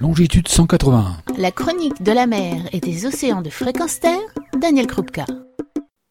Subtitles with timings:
[0.00, 1.18] longitude 181.
[1.36, 4.18] La chronique de la mer et des océans de fréquence terre,
[4.58, 5.26] Daniel Krupka.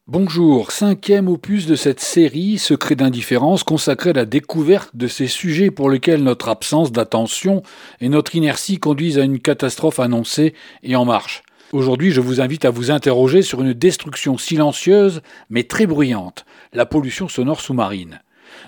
[0.05, 5.71] Bonjour, cinquième opus de cette série Secret d'indifférence consacrée à la découverte de ces sujets
[5.71, 7.63] pour lesquels notre absence d'attention
[7.99, 10.53] et notre inertie conduisent à une catastrophe annoncée
[10.83, 11.41] et en marche.
[11.71, 16.85] Aujourd'hui, je vous invite à vous interroger sur une destruction silencieuse mais très bruyante, la
[16.85, 18.21] pollution sonore sous-marine.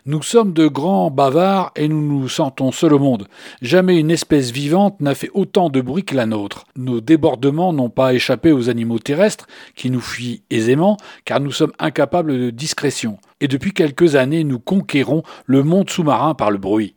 [0.05, 3.27] Nous sommes de grands bavards et nous nous sentons seuls au monde.
[3.61, 6.65] Jamais une espèce vivante n'a fait autant de bruit que la nôtre.
[6.75, 11.74] Nos débordements n'ont pas échappé aux animaux terrestres qui nous fuient aisément car nous sommes
[11.79, 13.18] incapables de discrétion.
[13.39, 16.96] Et depuis quelques années, nous conquérons le monde sous-marin par le bruit.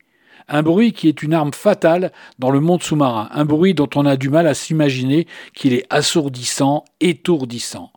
[0.49, 4.05] Un bruit qui est une arme fatale dans le monde sous-marin, un bruit dont on
[4.05, 7.91] a du mal à s'imaginer qu'il est assourdissant, étourdissant.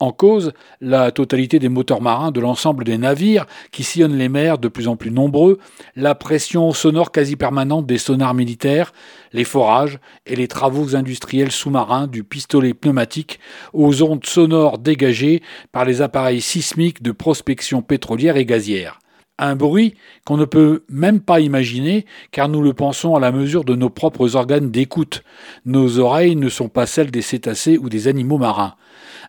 [0.00, 4.56] En cause, la totalité des moteurs marins de l'ensemble des navires qui sillonnent les mers
[4.56, 5.58] de plus en plus nombreux,
[5.94, 8.94] la pression sonore quasi permanente des sonars militaires,
[9.34, 13.40] les forages et les travaux industriels sous-marins du pistolet pneumatique
[13.74, 19.00] aux ondes sonores dégagées par les appareils sismiques de prospection pétrolière et gazière
[19.46, 23.64] un bruit qu'on ne peut même pas imaginer car nous le pensons à la mesure
[23.64, 25.22] de nos propres organes d'écoute.
[25.64, 28.74] Nos oreilles ne sont pas celles des cétacés ou des animaux marins.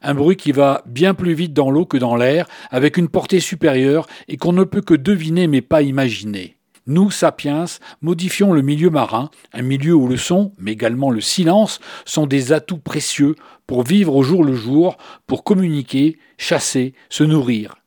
[0.02, 3.40] Un bruit qui va bien plus vite dans l'eau que dans l'air, avec une portée
[3.40, 6.58] supérieure et qu'on ne peut que deviner mais pas imaginer.
[6.88, 7.66] Nous, sapiens,
[8.02, 12.53] modifions le milieu marin, un milieu où le son, mais également le silence, sont des
[12.53, 13.36] atouts précieux
[13.68, 17.81] pour vivre au jour le jour, pour communiquer, chasser, se nourrir.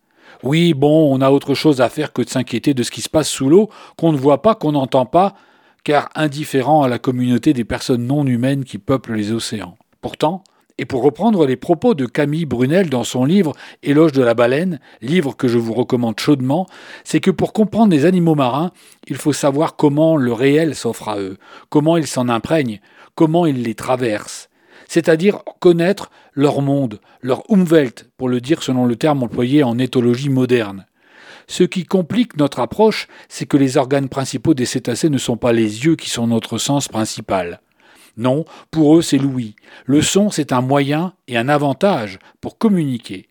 [0.45, 3.09] Oui, bon, on a autre chose à faire que de s'inquiéter de ce qui se
[3.09, 5.33] passe sous l'eau, qu'on ne voit pas, qu'on n'entend pas,
[5.85, 9.79] car indifférent à la communauté des personnes non humaines qui peuplent les océans.
[10.03, 10.45] Pourtant,
[10.77, 14.81] et pour reprendre les propos de Camille Brunel dans son livre Éloge de la baleine,
[15.01, 16.67] livre que je vous recommande chaudement,
[17.05, 18.71] c'est que pour comprendre les animaux marins,
[19.07, 21.39] il faut savoir comment le réel s'offre à eux,
[21.71, 22.81] comment ils s'en imprègnent,
[23.15, 24.51] comment ils les traversent
[24.95, 30.29] c'est-à-dire connaître leur monde, leur Umwelt, pour le dire selon le terme employé en éthologie
[30.29, 30.87] moderne.
[31.49, 35.53] Ce qui complique notre approche, c'est que les organes principaux des cétacés ne sont pas
[35.53, 37.61] les yeux qui sont notre sens principal.
[38.17, 39.57] Non, pour eux c'est l'ouïe.
[39.85, 43.29] Le son, c'est un moyen et un avantage pour communiquer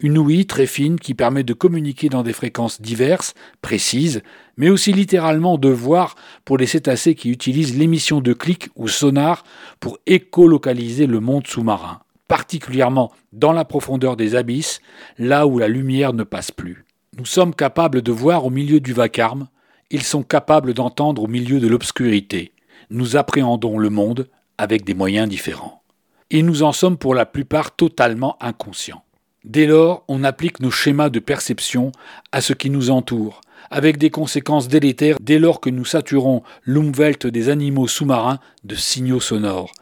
[0.00, 4.22] une ouïe très fine qui permet de communiquer dans des fréquences diverses, précises,
[4.56, 6.14] mais aussi littéralement de voir
[6.44, 9.44] pour les cétacés qui utilisent l'émission de clic ou sonar
[9.80, 14.80] pour écolocaliser le monde sous-marin, particulièrement dans la profondeur des abysses,
[15.18, 16.84] là où la lumière ne passe plus.
[17.16, 19.48] Nous sommes capables de voir au milieu du vacarme,
[19.90, 22.52] ils sont capables d'entendre au milieu de l'obscurité.
[22.90, 25.82] Nous appréhendons le monde avec des moyens différents.
[26.30, 29.04] Et nous en sommes pour la plupart totalement inconscients.
[29.44, 31.92] Dès lors, on applique nos schémas de perception
[32.32, 37.26] à ce qui nous entoure, avec des conséquences délétères dès lors que nous saturons l'umwelt
[37.26, 39.72] des animaux sous-marins de signaux sonores.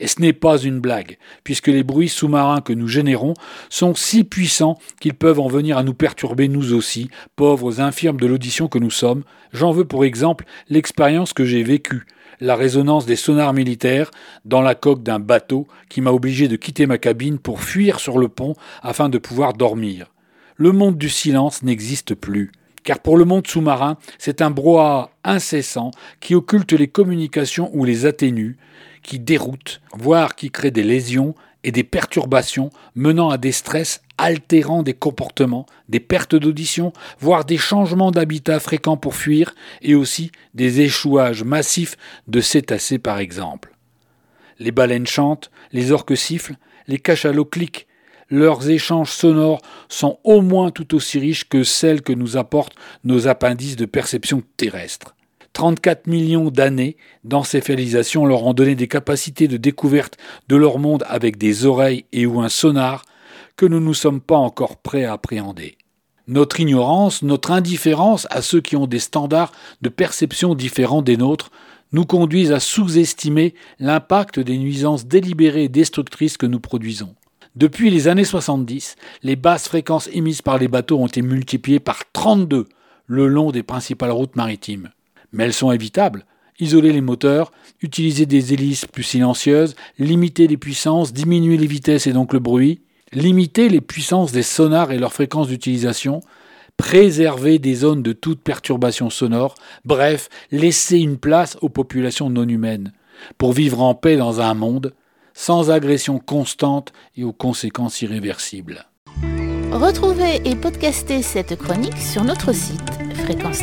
[0.00, 3.34] Et ce n'est pas une blague, puisque les bruits sous-marins que nous générons
[3.68, 8.26] sont si puissants qu'ils peuvent en venir à nous perturber nous aussi, pauvres infirmes de
[8.26, 9.22] l'audition que nous sommes.
[9.52, 12.06] J'en veux pour exemple l'expérience que j'ai vécue
[12.40, 14.10] la résonance des sonars militaires
[14.44, 18.18] dans la coque d'un bateau qui m'a obligé de quitter ma cabine pour fuir sur
[18.18, 20.06] le pont afin de pouvoir dormir.
[20.56, 22.50] Le monde du silence n'existe plus.
[22.82, 28.06] Car pour le monde sous-marin, c'est un brouhaha incessant qui occulte les communications ou les
[28.06, 28.56] atténue,
[29.02, 34.82] qui déroute, voire qui crée des lésions et des perturbations menant à des stress altérant
[34.82, 40.80] des comportements, des pertes d'audition, voire des changements d'habitat fréquents pour fuir, et aussi des
[40.80, 41.96] échouages massifs
[42.28, 43.74] de cétacés par exemple.
[44.58, 47.86] Les baleines chantent, les orques sifflent, les cachalots cliquent,
[48.30, 53.28] leurs échanges sonores sont au moins tout aussi riches que celles que nous apportent nos
[53.28, 55.14] appendices de perception terrestre.
[55.52, 60.16] 34 millions d'années d'encéphalisation leur ont donné des capacités de découverte
[60.48, 63.04] de leur monde avec des oreilles et ou un sonar
[63.56, 65.76] que nous ne sommes pas encore prêts à appréhender.
[66.28, 69.52] Notre ignorance, notre indifférence à ceux qui ont des standards
[69.82, 71.50] de perception différents des nôtres
[71.92, 77.16] nous conduisent à sous-estimer l'impact des nuisances délibérées et destructrices que nous produisons.
[77.56, 78.94] Depuis les années 70,
[79.24, 82.68] les basses fréquences émises par les bateaux ont été multipliées par 32
[83.06, 84.90] le long des principales routes maritimes.
[85.32, 86.24] Mais elles sont évitables.
[86.60, 87.50] Isoler les moteurs,
[87.82, 92.82] utiliser des hélices plus silencieuses, limiter les puissances, diminuer les vitesses et donc le bruit,
[93.12, 96.20] limiter les puissances des sonars et leur fréquence d'utilisation,
[96.76, 102.92] préserver des zones de toute perturbation sonore, bref, laisser une place aux populations non humaines,
[103.38, 104.92] pour vivre en paix dans un monde
[105.40, 108.84] sans agression constante et aux conséquences irréversibles.
[109.72, 113.62] Retrouvez et podcastez cette chronique sur notre site fréquence